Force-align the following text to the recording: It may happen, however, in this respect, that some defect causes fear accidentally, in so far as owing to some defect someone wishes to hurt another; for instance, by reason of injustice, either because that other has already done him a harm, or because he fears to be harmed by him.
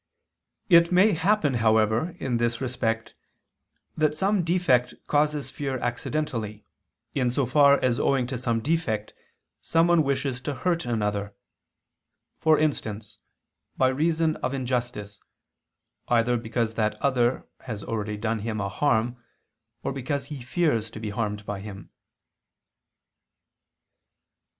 It 0.67 0.91
may 0.91 1.11
happen, 1.13 1.53
however, 1.53 2.15
in 2.19 2.37
this 2.37 2.59
respect, 2.59 3.13
that 3.95 4.15
some 4.15 4.43
defect 4.43 4.95
causes 5.05 5.51
fear 5.51 5.77
accidentally, 5.77 6.65
in 7.13 7.29
so 7.29 7.45
far 7.45 7.75
as 7.83 7.99
owing 7.99 8.25
to 8.25 8.37
some 8.39 8.61
defect 8.61 9.13
someone 9.61 10.01
wishes 10.01 10.41
to 10.41 10.55
hurt 10.55 10.87
another; 10.87 11.35
for 12.39 12.57
instance, 12.57 13.19
by 13.77 13.89
reason 13.89 14.37
of 14.37 14.55
injustice, 14.55 15.21
either 16.07 16.35
because 16.35 16.73
that 16.73 16.95
other 16.99 17.45
has 17.59 17.83
already 17.83 18.17
done 18.17 18.39
him 18.39 18.59
a 18.59 18.69
harm, 18.69 19.23
or 19.83 19.93
because 19.93 20.25
he 20.33 20.41
fears 20.41 20.89
to 20.89 20.99
be 20.99 21.11
harmed 21.11 21.45
by 21.45 21.59
him. 21.59 21.91